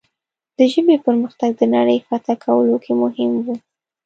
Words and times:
د 0.57 0.59
ژبې 0.73 0.95
پرمختګ 1.05 1.49
د 1.57 1.61
نړۍ 1.75 1.97
فتح 2.07 2.35
کولو 2.43 2.75
کې 2.83 2.93
مهم 3.01 3.31
و. 3.43 3.47